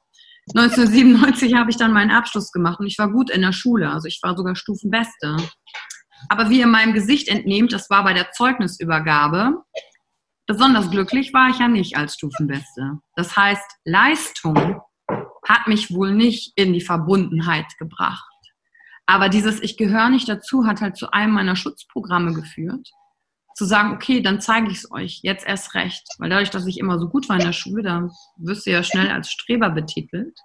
1997 0.55 1.53
habe 1.53 1.69
ich 1.69 1.77
dann 1.77 1.93
meinen 1.93 2.09
Abschluss 2.09 2.51
gemacht 2.51 2.79
und 2.79 2.87
ich 2.87 2.97
war 2.97 3.11
gut 3.11 3.29
in 3.29 3.41
der 3.41 3.53
Schule, 3.53 3.91
also 3.91 4.07
ich 4.07 4.19
war 4.23 4.35
sogar 4.35 4.55
Stufenbeste. 4.55 5.37
Aber 6.29 6.49
wie 6.49 6.59
ihr 6.59 6.67
meinem 6.67 6.93
Gesicht 6.93 7.27
entnehmt, 7.27 7.71
das 7.71 7.89
war 7.91 8.03
bei 8.03 8.13
der 8.13 8.31
Zeugnisübergabe, 8.31 9.53
besonders 10.47 10.89
glücklich 10.89 11.33
war 11.33 11.49
ich 11.49 11.59
ja 11.59 11.67
nicht 11.67 11.95
als 11.95 12.15
Stufenbeste. 12.15 12.99
Das 13.15 13.37
heißt, 13.37 13.77
Leistung 13.85 14.81
hat 15.51 15.67
mich 15.67 15.93
wohl 15.93 16.13
nicht 16.13 16.53
in 16.55 16.73
die 16.73 16.81
Verbundenheit 16.81 17.77
gebracht. 17.77 18.27
Aber 19.05 19.29
dieses 19.29 19.61
Ich 19.61 19.77
gehöre 19.77 20.09
nicht 20.09 20.29
dazu 20.29 20.65
hat 20.65 20.81
halt 20.81 20.95
zu 20.95 21.11
einem 21.11 21.33
meiner 21.33 21.55
Schutzprogramme 21.55 22.33
geführt 22.33 22.89
zu 23.55 23.65
sagen, 23.65 23.93
okay, 23.93 24.21
dann 24.21 24.39
zeige 24.39 24.71
ich 24.71 24.77
es 24.77 24.91
euch 24.91 25.19
jetzt 25.23 25.45
erst 25.45 25.75
recht. 25.75 26.07
Weil 26.19 26.29
dadurch, 26.29 26.49
dass 26.49 26.65
ich 26.67 26.79
immer 26.79 26.99
so 26.99 27.09
gut 27.09 27.27
war 27.29 27.37
in 27.37 27.45
der 27.45 27.53
Schule, 27.53 27.83
da 27.83 28.09
wirst 28.37 28.65
du 28.65 28.71
ja 28.71 28.83
schnell 28.83 29.09
als 29.09 29.29
Streber 29.29 29.69
betitelt. 29.69 30.37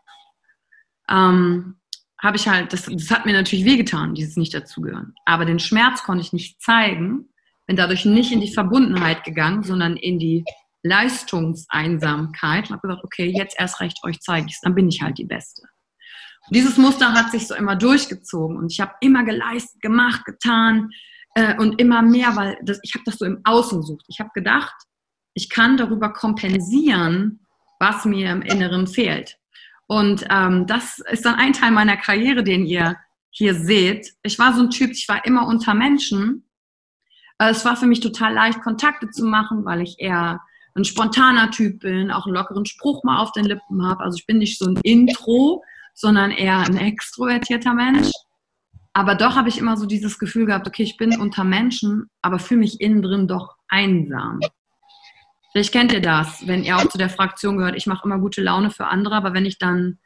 Ähm, 1.08 1.76
habe 2.20 2.36
ich 2.36 2.48
halt, 2.48 2.72
das, 2.72 2.86
das 2.86 3.10
hat 3.10 3.26
mir 3.26 3.34
natürlich 3.34 3.64
wehgetan, 3.64 4.14
dieses 4.14 4.36
nicht 4.36 4.54
dazugehören. 4.54 5.14
Aber 5.24 5.44
den 5.44 5.58
Schmerz 5.58 6.02
konnte 6.02 6.22
ich 6.22 6.32
nicht 6.32 6.60
zeigen, 6.60 7.28
bin 7.66 7.76
dadurch 7.76 8.04
nicht 8.04 8.32
in 8.32 8.40
die 8.40 8.52
Verbundenheit 8.52 9.24
gegangen, 9.24 9.62
sondern 9.62 9.96
in 9.96 10.18
die 10.18 10.44
Leistungseinsamkeit 10.86 12.68
und 12.68 12.76
habe 12.76 12.88
gesagt, 12.88 13.04
okay, 13.04 13.32
jetzt 13.36 13.58
erst 13.58 13.80
recht 13.80 13.98
euch 14.04 14.20
zeige 14.20 14.46
ich 14.46 14.54
es, 14.54 14.60
dann 14.60 14.74
bin 14.74 14.88
ich 14.88 15.02
halt 15.02 15.18
die 15.18 15.24
Beste. 15.24 15.62
Und 16.46 16.56
dieses 16.56 16.76
Muster 16.76 17.12
hat 17.12 17.30
sich 17.30 17.46
so 17.46 17.54
immer 17.54 17.76
durchgezogen 17.76 18.56
und 18.56 18.72
ich 18.72 18.80
habe 18.80 18.94
immer 19.00 19.24
geleistet, 19.24 19.80
gemacht, 19.82 20.24
getan, 20.24 20.90
äh, 21.36 21.54
und 21.58 21.80
immer 21.80 22.02
mehr, 22.02 22.34
weil 22.34 22.58
das, 22.62 22.80
ich 22.82 22.94
habe 22.94 23.04
das 23.04 23.18
so 23.18 23.24
im 23.24 23.40
Außen 23.44 23.80
gesucht. 23.82 24.04
Ich 24.08 24.18
habe 24.20 24.30
gedacht, 24.34 24.74
ich 25.34 25.50
kann 25.50 25.76
darüber 25.76 26.12
kompensieren, 26.12 27.46
was 27.78 28.06
mir 28.06 28.30
im 28.32 28.42
Inneren 28.42 28.86
fehlt. 28.86 29.38
Und 29.86 30.26
ähm, 30.30 30.66
das 30.66 30.98
ist 30.98 31.26
dann 31.26 31.34
ein 31.34 31.52
Teil 31.52 31.70
meiner 31.70 31.98
Karriere, 31.98 32.42
den 32.42 32.64
ihr 32.64 32.96
hier 33.30 33.54
seht. 33.54 34.14
Ich 34.22 34.38
war 34.38 34.54
so 34.54 34.62
ein 34.62 34.70
Typ, 34.70 34.90
ich 34.92 35.06
war 35.08 35.24
immer 35.26 35.46
unter 35.46 35.74
Menschen. 35.74 36.48
Äh, 37.38 37.50
es 37.50 37.66
war 37.66 37.76
für 37.76 37.86
mich 37.86 38.00
total 38.00 38.32
leicht, 38.32 38.62
Kontakte 38.62 39.10
zu 39.10 39.26
machen, 39.26 39.66
weil 39.66 39.82
ich 39.82 39.96
eher 39.98 40.40
ein 40.76 40.84
spontaner 40.84 41.50
Typ 41.50 41.80
bin, 41.80 42.10
auch 42.10 42.26
einen 42.26 42.34
lockeren 42.34 42.66
Spruch 42.66 43.02
mal 43.02 43.18
auf 43.18 43.32
den 43.32 43.46
Lippen 43.46 43.84
habe. 43.84 44.04
Also 44.04 44.16
ich 44.18 44.26
bin 44.26 44.38
nicht 44.38 44.58
so 44.58 44.66
ein 44.66 44.78
Intro, 44.82 45.64
sondern 45.94 46.30
eher 46.30 46.58
ein 46.58 46.76
extrovertierter 46.76 47.74
Mensch. 47.74 48.10
Aber 48.92 49.14
doch 49.14 49.36
habe 49.36 49.48
ich 49.48 49.58
immer 49.58 49.76
so 49.76 49.86
dieses 49.86 50.18
Gefühl 50.18 50.46
gehabt, 50.46 50.66
okay, 50.66 50.82
ich 50.82 50.96
bin 50.96 51.18
unter 51.18 51.44
Menschen, 51.44 52.08
aber 52.22 52.38
fühle 52.38 52.60
mich 52.60 52.80
innen 52.80 53.02
drin 53.02 53.28
doch 53.28 53.56
einsam. 53.68 54.40
Vielleicht 55.52 55.72
kennt 55.72 55.92
ihr 55.92 56.02
das, 56.02 56.46
wenn 56.46 56.64
ihr 56.64 56.76
auch 56.76 56.88
zu 56.88 56.98
der 56.98 57.08
Fraktion 57.08 57.56
gehört, 57.56 57.76
ich 57.76 57.86
mache 57.86 58.06
immer 58.06 58.18
gute 58.18 58.42
Laune 58.42 58.70
für 58.70 58.86
andere, 58.86 59.14
aber 59.14 59.32
wenn 59.32 59.46
ich 59.46 59.58
dann 59.58 59.98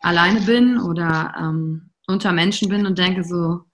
alleine 0.00 0.40
bin 0.42 0.78
oder 0.78 1.34
ähm, 1.38 1.90
unter 2.06 2.32
Menschen 2.32 2.68
bin 2.68 2.86
und 2.86 2.98
denke 2.98 3.24
so, 3.24 3.64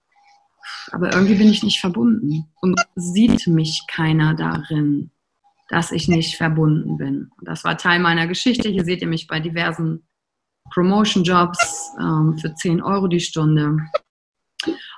aber 0.91 1.13
irgendwie 1.13 1.35
bin 1.35 1.49
ich 1.49 1.63
nicht 1.63 1.79
verbunden 1.79 2.45
und 2.61 2.79
sieht 2.95 3.47
mich 3.47 3.83
keiner 3.87 4.33
darin, 4.33 5.11
dass 5.69 5.91
ich 5.91 6.07
nicht 6.07 6.35
verbunden 6.35 6.97
bin. 6.97 7.31
Das 7.41 7.63
war 7.63 7.77
Teil 7.77 7.99
meiner 7.99 8.27
Geschichte. 8.27 8.69
Hier 8.69 8.83
seht 8.83 9.01
ihr 9.01 9.07
mich 9.07 9.27
bei 9.27 9.39
diversen 9.39 10.03
Promotion-Jobs 10.73 11.91
ähm, 11.99 12.37
für 12.37 12.53
10 12.53 12.81
Euro 12.81 13.07
die 13.07 13.19
Stunde. 13.19 13.77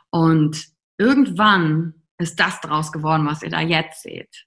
Und 0.09 0.65
irgendwann 0.97 1.93
ist 2.17 2.39
das 2.39 2.61
draus 2.61 2.91
geworden, 2.91 3.25
was 3.25 3.43
ihr 3.43 3.49
da 3.49 3.61
jetzt 3.61 4.03
seht. 4.03 4.45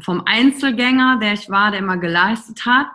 Vom 0.00 0.22
Einzelgänger, 0.26 1.18
der 1.20 1.32
ich 1.32 1.50
war, 1.50 1.70
der 1.70 1.80
immer 1.80 1.96
geleistet 1.96 2.64
hat, 2.64 2.94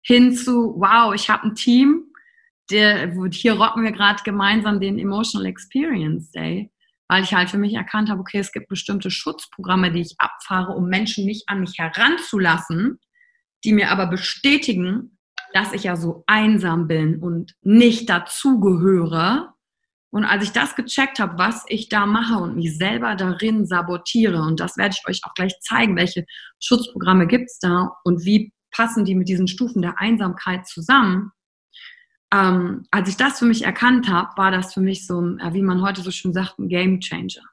hin 0.00 0.34
zu, 0.34 0.74
wow, 0.78 1.12
ich 1.14 1.28
habe 1.28 1.48
ein 1.48 1.54
Team, 1.54 2.04
der, 2.70 3.12
hier 3.30 3.54
rocken 3.54 3.84
wir 3.84 3.92
gerade 3.92 4.22
gemeinsam 4.22 4.80
den 4.80 4.98
Emotional 4.98 5.46
Experience 5.46 6.30
Day, 6.30 6.70
weil 7.08 7.24
ich 7.24 7.34
halt 7.34 7.50
für 7.50 7.58
mich 7.58 7.74
erkannt 7.74 8.10
habe, 8.10 8.20
okay, 8.20 8.38
es 8.38 8.52
gibt 8.52 8.68
bestimmte 8.68 9.10
Schutzprogramme, 9.10 9.90
die 9.90 10.02
ich 10.02 10.14
abfahre, 10.18 10.72
um 10.72 10.88
Menschen 10.88 11.24
nicht 11.24 11.48
an 11.48 11.60
mich 11.60 11.78
heranzulassen, 11.78 12.98
die 13.64 13.72
mir 13.72 13.90
aber 13.90 14.06
bestätigen, 14.06 15.18
dass 15.54 15.72
ich 15.72 15.84
ja 15.84 15.96
so 15.96 16.24
einsam 16.26 16.86
bin 16.86 17.20
und 17.20 17.54
nicht 17.62 18.08
dazugehöre. 18.10 19.54
Und 20.10 20.24
als 20.24 20.44
ich 20.44 20.52
das 20.52 20.76
gecheckt 20.76 21.18
habe, 21.18 21.38
was 21.38 21.64
ich 21.68 21.88
da 21.88 22.06
mache 22.06 22.42
und 22.42 22.56
mich 22.56 22.76
selber 22.76 23.14
darin 23.14 23.66
sabotiere, 23.66 24.42
und 24.42 24.60
das 24.60 24.76
werde 24.76 24.94
ich 24.98 25.08
euch 25.08 25.20
auch 25.24 25.34
gleich 25.34 25.58
zeigen, 25.60 25.96
welche 25.96 26.24
Schutzprogramme 26.60 27.26
gibt 27.26 27.46
es 27.50 27.58
da 27.58 27.90
und 28.04 28.24
wie 28.24 28.52
passen 28.70 29.04
die 29.04 29.14
mit 29.14 29.28
diesen 29.28 29.48
Stufen 29.48 29.82
der 29.82 29.98
Einsamkeit 29.98 30.66
zusammen. 30.66 31.32
Ähm, 32.32 32.84
als 32.90 33.08
ich 33.08 33.16
das 33.16 33.38
für 33.38 33.46
mich 33.46 33.64
erkannt 33.64 34.08
habe, 34.08 34.36
war 34.36 34.50
das 34.50 34.74
für 34.74 34.80
mich 34.80 35.06
so 35.06 35.20
ein, 35.20 35.40
wie 35.52 35.62
man 35.62 35.82
heute 35.82 36.02
so 36.02 36.10
schön 36.10 36.32
sagt, 36.32 36.58
ein 36.58 36.68
Game 36.68 37.00
Changer. 37.00 37.44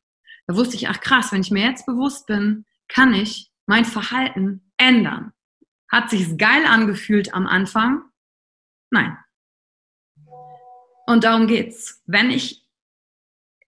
Da 0.47 0.55
wusste 0.55 0.75
ich, 0.75 0.89
ach 0.89 0.99
krass, 0.99 1.31
wenn 1.31 1.41
ich 1.41 1.51
mir 1.51 1.63
jetzt 1.63 1.85
bewusst 1.85 2.27
bin, 2.27 2.65
kann 2.87 3.13
ich 3.13 3.51
mein 3.65 3.85
Verhalten 3.85 4.71
ändern. 4.77 5.31
Hat 5.89 6.09
sich's 6.09 6.37
geil 6.37 6.65
angefühlt 6.67 7.33
am 7.33 7.47
Anfang? 7.47 8.03
Nein. 8.91 9.17
Und 11.07 11.23
darum 11.23 11.47
geht's. 11.47 12.01
Wenn 12.05 12.29
ich 12.29 12.65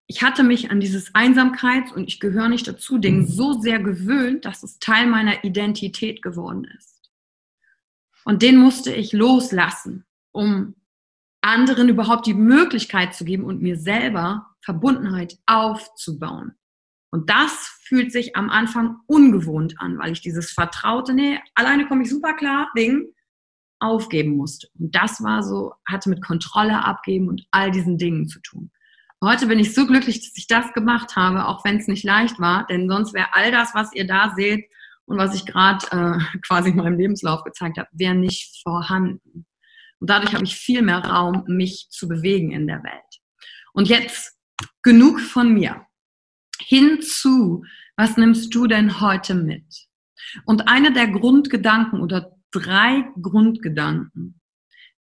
ich 0.10 0.24
hatte 0.24 0.44
mich 0.44 0.72
an 0.72 0.80
dieses 0.80 1.14
Einsamkeit 1.14 1.92
und 1.92 2.08
ich 2.08 2.22
gehöre 2.22 2.48
nicht 2.48 2.66
dazu 2.66 2.98
Ding 2.98 3.28
so 3.28 3.60
sehr 3.60 3.80
gewöhnt, 3.80 4.46
dass 4.46 4.64
es 4.64 4.80
Teil 4.80 5.06
meiner 5.06 5.44
Identität 5.44 6.22
geworden 6.22 6.66
ist. 6.78 7.12
Und 8.24 8.42
den 8.42 8.58
musste 8.58 8.94
ich 8.94 9.12
loslassen, 9.12 10.06
um 10.32 10.76
anderen 11.48 11.90
überhaupt 11.90 12.28
die 12.28 12.34
Möglichkeit 12.34 13.16
zu 13.16 13.24
geben 13.24 13.46
und 13.46 13.62
mir 13.62 13.78
selber 13.78 14.48
Verbundenheit 14.62 15.38
aufzubauen. 15.46 16.54
Und 17.10 17.30
das 17.30 17.80
fühlt 17.84 18.12
sich 18.12 18.36
am 18.36 18.50
Anfang 18.50 18.98
ungewohnt 19.08 19.76
an, 19.80 19.98
weil 19.98 20.12
ich 20.12 20.22
dieses 20.22 20.52
vertraute, 20.52 21.14
nee, 21.14 21.40
alleine 21.56 21.88
komme 21.88 22.04
ich 22.04 22.10
super 22.10 22.34
klar, 22.34 22.70
Ding 22.78 23.06
aufgeben 23.80 24.36
musste. 24.36 24.68
Und 24.78 24.94
das 24.94 25.24
war 25.24 25.42
so, 25.42 25.74
hatte 25.88 26.10
mit 26.10 26.24
Kontrolle 26.24 26.84
abgeben 26.84 27.30
und 27.30 27.46
all 27.52 27.72
diesen 27.72 27.98
Dingen 27.98 28.28
zu 28.28 28.42
tun. 28.42 28.72
Heute 29.24 29.48
bin 29.48 29.58
ich 29.58 29.74
so 29.74 29.88
glücklich, 29.88 30.20
dass 30.20 30.38
ich 30.38 30.48
das 30.48 30.74
gemacht 30.74 31.16
habe, 31.16 31.46
auch 31.46 31.64
wenn 31.64 31.78
es 31.78 31.88
nicht 31.88 32.04
leicht 32.04 32.40
war, 32.40 32.68
denn 32.68 32.90
sonst 32.90 33.14
wäre 33.14 33.34
all 33.34 33.52
das, 33.52 33.74
was 33.74 33.94
ihr 33.94 34.06
da 34.06 34.34
seht 34.36 34.70
und 35.06 35.18
was 35.18 35.34
ich 35.34 35.46
gerade 35.46 35.86
äh, 35.92 36.38
quasi 36.46 36.70
in 36.70 36.76
meinem 36.76 37.00
Lebenslauf 37.00 37.44
gezeigt 37.44 37.78
habe, 37.78 37.90
wäre 37.94 38.16
nicht 38.16 38.62
vorhanden. 38.62 39.46
Und 40.00 40.10
dadurch 40.10 40.34
habe 40.34 40.44
ich 40.44 40.56
viel 40.56 40.82
mehr 40.82 41.00
Raum, 41.00 41.44
mich 41.48 41.88
zu 41.90 42.08
bewegen 42.08 42.52
in 42.52 42.68
der 42.68 42.84
Welt. 42.84 43.22
Und 43.74 43.90
jetzt 43.90 44.38
genug 44.84 45.20
von 45.20 45.54
mir. 45.54 45.86
Hinzu, 46.60 47.64
was 47.96 48.18
nimmst 48.18 48.54
du 48.54 48.68
denn 48.68 49.00
heute 49.02 49.36
mit? 49.36 49.66
Und 50.46 50.68
einer 50.68 50.92
der 50.92 51.08
Grundgedanken 51.08 52.02
oder 52.02 52.36
drei 52.52 53.06
Grundgedanken, 53.22 54.40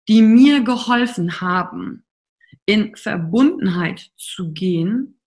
die 0.07 0.21
mir 0.21 0.61
geholfen 0.61 1.41
haben, 1.41 2.05
in 2.65 2.95
Verbundenheit 2.95 4.11
zu 4.15 4.51
gehen, 4.53 5.19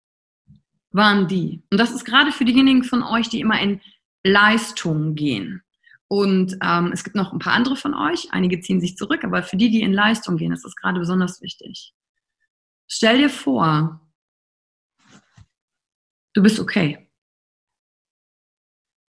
waren 0.92 1.28
die. 1.28 1.62
Und 1.70 1.78
das 1.78 1.92
ist 1.92 2.04
gerade 2.04 2.32
für 2.32 2.44
diejenigen 2.44 2.82
von 2.82 3.02
euch, 3.02 3.28
die 3.28 3.40
immer 3.40 3.60
in 3.60 3.80
Leistung 4.24 5.14
gehen. 5.14 5.62
Und 6.12 6.58
ähm, 6.60 6.90
es 6.92 7.04
gibt 7.04 7.14
noch 7.14 7.32
ein 7.32 7.38
paar 7.38 7.52
andere 7.52 7.76
von 7.76 7.94
euch, 7.94 8.32
einige 8.32 8.58
ziehen 8.58 8.80
sich 8.80 8.96
zurück, 8.96 9.22
aber 9.22 9.44
für 9.44 9.56
die, 9.56 9.70
die 9.70 9.82
in 9.82 9.92
Leistung 9.92 10.36
gehen, 10.36 10.50
ist 10.50 10.64
das 10.64 10.74
gerade 10.74 10.98
besonders 10.98 11.40
wichtig. 11.40 11.94
Stell 12.88 13.18
dir 13.18 13.30
vor, 13.30 14.00
du 16.32 16.42
bist 16.42 16.58
okay. 16.58 17.08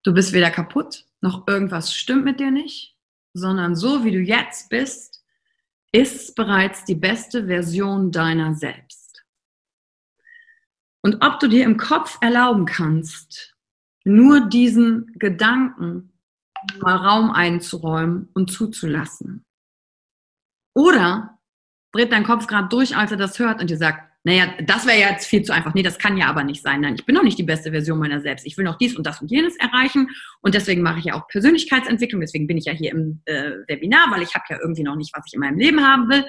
Du 0.04 0.14
bist 0.14 0.32
weder 0.32 0.52
kaputt, 0.52 1.08
noch 1.22 1.48
irgendwas 1.48 1.96
stimmt 1.96 2.24
mit 2.24 2.40
dir 2.40 2.52
nicht, 2.52 2.96
sondern 3.34 3.76
so 3.76 4.04
wie 4.04 4.12
du 4.12 4.20
jetzt 4.20 4.70
bist, 4.70 5.26
ist 5.92 6.36
bereits 6.36 6.86
die 6.86 6.96
beste 6.96 7.48
Version 7.48 8.12
deiner 8.12 8.54
selbst. 8.54 9.26
Und 11.02 11.26
ob 11.26 11.40
du 11.40 11.48
dir 11.48 11.64
im 11.64 11.78
Kopf 11.78 12.20
erlauben 12.22 12.68
kannst, 12.68 13.58
nur 14.04 14.48
diesen 14.50 15.12
Gedanken 15.18 16.11
mal 16.82 16.96
Raum 16.96 17.32
einzuräumen 17.32 18.30
und 18.34 18.52
zuzulassen. 18.52 19.46
Oder 20.74 21.40
dreht 21.92 22.12
dein 22.12 22.24
Kopf 22.24 22.48
gerade 22.48 22.70
durch, 22.70 22.96
als 22.96 23.12
er 23.12 23.18
das 23.18 23.38
hört 23.40 23.62
und 23.62 23.70
dir 23.70 23.78
sagt, 23.78 24.12
naja, 24.24 24.54
das 24.62 24.86
wäre 24.86 25.00
jetzt 25.00 25.26
viel 25.26 25.42
zu 25.42 25.52
einfach. 25.52 25.74
Nee, 25.74 25.82
das 25.82 25.98
kann 25.98 26.16
ja 26.16 26.28
aber 26.28 26.44
nicht 26.44 26.62
sein. 26.62 26.82
Nein, 26.82 26.94
ich 26.94 27.06
bin 27.06 27.16
noch 27.16 27.24
nicht 27.24 27.40
die 27.40 27.44
beste 27.44 27.72
Version 27.72 27.98
meiner 27.98 28.22
selbst. 28.22 28.46
Ich 28.46 28.56
will 28.56 28.66
noch 28.66 28.78
dies 28.78 28.96
und 28.96 29.08
das 29.08 29.20
und 29.20 29.32
jenes 29.32 29.58
erreichen. 29.58 30.10
Und 30.42 30.54
deswegen 30.54 30.84
mache 30.84 31.00
ich 31.00 31.06
ja 31.06 31.16
auch 31.16 31.28
Persönlichkeitsentwicklung. 31.28 32.22
Deswegen 32.22 32.46
bin 32.46 32.58
ich 32.58 32.66
ja 32.66 32.74
hier 32.74 32.92
im 32.92 33.22
äh, 33.26 33.54
Webinar, 33.68 34.12
weil 34.12 34.22
ich 34.22 34.36
habe 34.36 34.46
ja 34.50 34.60
irgendwie 34.62 34.84
noch 34.84 34.96
nicht, 34.96 35.12
was 35.16 35.26
ich 35.26 35.34
in 35.34 35.40
meinem 35.40 35.58
Leben 35.58 35.84
haben 35.84 36.08
will. 36.08 36.24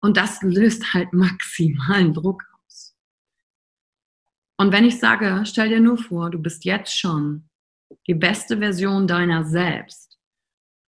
Und 0.00 0.16
das 0.16 0.40
löst 0.42 0.94
halt 0.94 1.12
maximalen 1.12 2.14
Druck 2.14 2.42
aus. 2.64 2.96
Und 4.56 4.72
wenn 4.72 4.86
ich 4.86 4.98
sage, 4.98 5.42
stell 5.44 5.68
dir 5.68 5.80
nur 5.80 5.98
vor, 5.98 6.30
du 6.30 6.38
bist 6.38 6.64
jetzt 6.64 6.98
schon 6.98 7.48
die 8.06 8.14
beste 8.14 8.58
Version 8.58 9.06
deiner 9.06 9.44
selbst, 9.44 10.18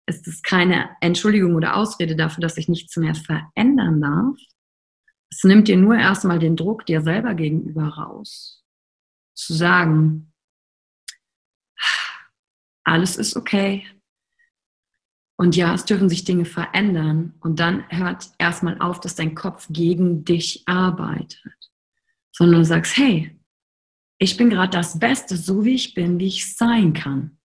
ist 0.07 0.27
es 0.27 0.41
keine 0.41 0.89
Entschuldigung 1.01 1.55
oder 1.55 1.75
Ausrede 1.75 2.15
dafür, 2.15 2.41
dass 2.41 2.57
ich 2.57 2.67
nichts 2.67 2.97
mehr 2.97 3.15
verändern 3.15 4.01
darf, 4.01 4.37
es 5.31 5.43
nimmt 5.45 5.67
dir 5.67 5.77
nur 5.77 5.95
erstmal 5.95 6.39
den 6.39 6.57
Druck 6.57 6.85
dir 6.85 7.01
selber 7.01 7.33
gegenüber 7.33 7.87
raus. 7.87 8.63
Zu 9.33 9.53
sagen, 9.53 10.33
alles 12.83 13.15
ist 13.15 13.37
okay. 13.37 13.87
Und 15.37 15.55
ja, 15.55 15.73
es 15.73 15.85
dürfen 15.85 16.09
sich 16.09 16.25
Dinge 16.25 16.45
verändern. 16.45 17.33
Und 17.39 17.59
dann 17.59 17.89
hört 17.89 18.29
erstmal 18.37 18.79
auf, 18.81 18.99
dass 18.99 19.15
dein 19.15 19.33
Kopf 19.33 19.67
gegen 19.69 20.25
dich 20.25 20.63
arbeitet. 20.67 21.71
Sondern 22.33 22.59
du 22.59 22.65
sagst, 22.65 22.97
hey, 22.97 23.39
ich 24.21 24.37
bin 24.37 24.51
gerade 24.51 24.69
das 24.69 24.99
Beste, 24.99 25.35
so 25.35 25.65
wie 25.65 25.73
ich 25.73 25.95
bin, 25.95 26.19
wie 26.19 26.27
ich 26.27 26.55
sein 26.55 26.93
kann. 26.93 27.39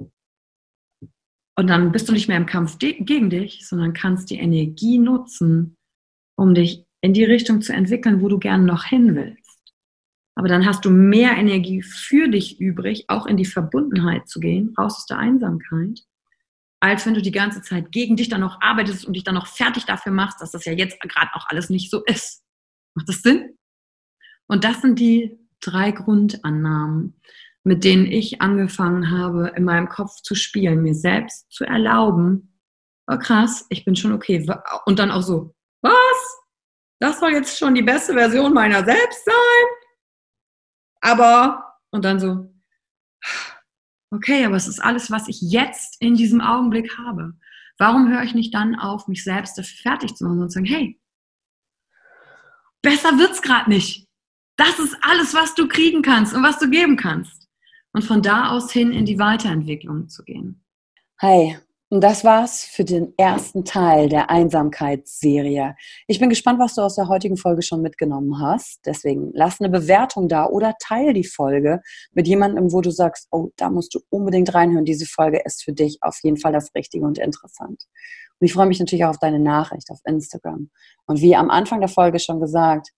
Und 1.58 1.68
dann 1.68 1.94
bist 1.94 2.10
du 2.10 2.12
nicht 2.12 2.28
mehr 2.28 2.36
im 2.36 2.46
Kampf 2.46 2.78
gegen 2.80 3.30
dich, 3.30 3.66
sondern 3.66 3.94
kannst 3.94 4.30
die 4.30 4.40
Energie 4.40 4.98
nutzen, 4.98 5.78
um 6.38 6.54
dich 6.54 6.84
in 7.00 7.14
die 7.14 7.24
Richtung 7.24 7.62
zu 7.62 7.72
entwickeln, 7.72 8.22
wo 8.22 8.28
du 8.28 8.40
gerne 8.40 8.66
noch 8.66 8.84
hin 8.84 9.16
willst. 9.16 9.74
Aber 10.38 10.50
dann 10.50 10.66
hast 10.66 10.84
du 10.84 10.90
mehr 10.90 11.38
Energie 11.38 11.82
für 11.82 12.28
dich 12.28 12.60
übrig, 12.60 13.06
auch 13.08 13.26
in 13.26 13.38
die 13.38 13.46
Verbundenheit 13.46 14.28
zu 14.28 14.42
gehen, 14.42 14.74
raus 14.78 14.98
aus 14.98 15.06
der 15.06 15.18
Einsamkeit, 15.18 16.02
als 16.82 17.06
wenn 17.06 17.14
du 17.14 17.22
die 17.22 17.32
ganze 17.32 17.62
Zeit 17.62 17.94
gegen 17.94 18.18
dich 18.18 18.28
dann 18.28 18.42
noch 18.42 18.60
arbeitest 18.60 19.06
und 19.06 19.14
dich 19.14 19.24
dann 19.24 19.36
noch 19.36 19.48
fertig 19.48 19.86
dafür 19.86 20.12
machst, 20.12 20.42
dass 20.42 20.52
das 20.52 20.66
ja 20.66 20.74
jetzt 20.74 21.00
gerade 21.00 21.34
auch 21.36 21.46
alles 21.48 21.70
nicht 21.70 21.90
so 21.90 22.04
ist. 22.04 22.44
Macht 22.96 23.08
das 23.08 23.22
Sinn? 23.22 23.58
Und 24.48 24.66
das 24.66 24.82
sind 24.82 25.00
die 25.00 25.45
drei 25.66 25.92
Grundannahmen, 25.92 27.20
mit 27.64 27.84
denen 27.84 28.06
ich 28.06 28.42
angefangen 28.42 29.12
habe, 29.12 29.54
in 29.56 29.64
meinem 29.64 29.90
Kopf 29.90 30.22
zu 30.22 30.36
spielen, 30.36 30.84
mir 30.84 30.96
selbst 30.96 31.52
zu 31.52 31.66
erlauben, 31.66 32.60
oh 33.08 33.18
krass, 33.18 33.66
ich 33.70 33.86
bin 33.86 33.96
schon 33.96 34.14
okay. 34.14 34.46
Und 34.86 35.00
dann 35.00 35.12
auch 35.12 35.22
so, 35.22 35.56
was? 35.82 36.46
das 37.00 37.20
soll 37.20 37.32
jetzt 37.32 37.58
schon 37.58 37.76
die 37.76 37.82
beste 37.82 38.14
Version 38.14 38.54
meiner 38.54 38.84
selbst 38.84 39.26
sein. 39.26 39.66
Aber, 41.02 41.80
und 41.92 42.06
dann 42.06 42.20
so, 42.20 42.52
okay, 44.12 44.46
aber 44.46 44.56
es 44.56 44.68
ist 44.68 44.80
alles, 44.80 45.12
was 45.12 45.28
ich 45.28 45.40
jetzt 45.42 46.02
in 46.02 46.16
diesem 46.16 46.42
Augenblick 46.42 46.98
habe. 46.98 47.34
Warum 47.78 48.10
höre 48.10 48.24
ich 48.24 48.34
nicht 48.34 48.54
dann 48.54 48.76
auf, 48.76 49.08
mich 49.08 49.24
selbst 49.24 49.58
dafür 49.58 49.78
fertig 49.82 50.16
zu 50.16 50.24
machen 50.24 50.42
und 50.42 50.50
zu 50.50 50.56
sagen, 50.56 50.66
hey, 50.66 51.00
besser 52.82 53.18
wird's 53.18 53.42
gerade 53.42 53.70
nicht. 53.70 54.05
Das 54.58 54.80
ist 54.80 54.98
alles, 55.02 55.34
was 55.34 55.54
du 55.56 55.68
kriegen 55.68 56.02
kannst 56.02 56.34
und 56.34 56.44
was 56.44 56.60
du 56.60 56.70
geben 56.70 56.96
kannst. 56.98 57.48
Und 57.94 58.04
von 58.04 58.22
da 58.22 58.50
aus 58.50 58.72
hin 58.72 58.92
in 58.92 59.06
die 59.06 59.20
Weiterentwicklung 59.20 60.10
zu 60.10 60.24
gehen. 60.24 60.64
Hi, 61.22 61.58
und 61.90 62.02
das 62.02 62.24
war's 62.24 62.64
für 62.64 62.84
den 62.84 63.14
ersten 63.16 63.64
Teil 63.64 64.10
der 64.10 64.30
Einsamkeitsserie. 64.30 65.76
Ich 66.08 66.20
bin 66.20 66.30
gespannt, 66.30 66.60
was 66.60 66.76
du 66.76 66.82
aus 66.82 66.96
der 66.96 67.08
heutigen 67.08 67.38
Folge 67.38 67.62
schon 67.62 67.82
mitgenommen 67.82 68.42
hast. 68.42 68.82
Deswegen 68.86 69.30
lass 69.34 69.62
eine 69.62 69.70
Bewertung 69.70 70.28
da 70.28 70.48
oder 70.48 70.74
teil 70.82 71.14
die 71.14 71.24
Folge 71.24 71.82
mit 72.12 72.28
jemandem, 72.28 72.74
wo 72.74 72.82
du 72.82 72.90
sagst, 72.90 73.28
oh, 73.32 73.50
da 73.56 73.70
musst 73.70 73.94
du 73.94 74.00
unbedingt 74.10 74.54
reinhören. 74.54 74.84
Diese 74.84 75.06
Folge 75.06 75.42
ist 75.46 75.64
für 75.64 75.74
dich 75.74 76.00
auf 76.02 76.18
jeden 76.24 76.38
Fall 76.38 76.54
das 76.54 76.74
Richtige 76.74 77.06
und 77.06 77.20
interessant. 77.20 77.86
Und 78.40 78.46
ich 78.46 78.54
freue 78.54 78.66
mich 78.66 78.80
natürlich 78.80 79.06
auch 79.06 79.12
auf 79.12 79.20
deine 79.20 79.40
Nachricht 79.40 79.90
auf 79.92 80.00
Instagram. 80.06 80.72
Und 81.06 81.22
wie 81.22 81.36
am 81.36 81.52
Anfang 81.52 81.82
der 81.82 81.90
Folge 81.90 82.20
schon 82.20 82.40
gesagt, 82.40 82.90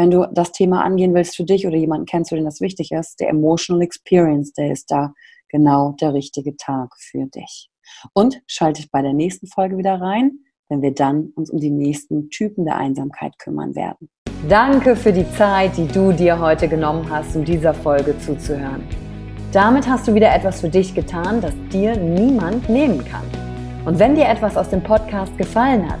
wenn 0.00 0.10
du 0.10 0.26
das 0.32 0.52
Thema 0.52 0.82
angehen 0.82 1.14
willst 1.14 1.36
für 1.36 1.44
dich 1.44 1.66
oder 1.66 1.76
jemanden 1.76 2.06
kennst, 2.06 2.30
für 2.30 2.34
den 2.34 2.46
das 2.46 2.62
wichtig 2.62 2.90
ist, 2.90 3.20
der 3.20 3.28
Emotional 3.28 3.82
Experience, 3.82 4.54
der 4.54 4.72
ist 4.72 4.90
da 4.90 5.12
genau 5.50 5.94
der 6.00 6.14
richtige 6.14 6.56
Tag 6.56 6.94
für 6.98 7.26
dich. 7.26 7.68
Und 8.14 8.40
schaltet 8.46 8.90
bei 8.90 9.02
der 9.02 9.12
nächsten 9.12 9.46
Folge 9.46 9.76
wieder 9.76 10.00
rein, 10.00 10.38
wenn 10.70 10.80
wir 10.80 10.94
dann 10.94 11.32
uns 11.34 11.50
um 11.50 11.60
die 11.60 11.70
nächsten 11.70 12.30
Typen 12.30 12.64
der 12.64 12.78
Einsamkeit 12.78 13.38
kümmern 13.38 13.74
werden. 13.74 14.08
Danke 14.48 14.96
für 14.96 15.12
die 15.12 15.30
Zeit, 15.32 15.76
die 15.76 15.86
du 15.86 16.12
dir 16.12 16.40
heute 16.40 16.66
genommen 16.66 17.10
hast, 17.10 17.36
um 17.36 17.44
dieser 17.44 17.74
Folge 17.74 18.18
zuzuhören. 18.20 18.82
Damit 19.52 19.86
hast 19.86 20.08
du 20.08 20.14
wieder 20.14 20.34
etwas 20.34 20.62
für 20.62 20.70
dich 20.70 20.94
getan, 20.94 21.42
das 21.42 21.52
dir 21.70 21.94
niemand 21.94 22.70
nehmen 22.70 23.04
kann. 23.04 23.26
Und 23.84 23.98
wenn 23.98 24.14
dir 24.14 24.28
etwas 24.28 24.56
aus 24.56 24.70
dem 24.70 24.82
Podcast 24.82 25.36
gefallen 25.36 25.90
hat, 25.90 26.00